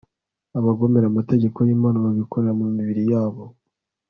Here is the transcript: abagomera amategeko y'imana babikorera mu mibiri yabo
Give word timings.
abagomera 0.59 1.05
amategeko 1.09 1.57
y'imana 1.67 2.03
babikorera 2.05 2.51
mu 2.59 2.65
mibiri 2.75 3.03
yabo 3.11 3.43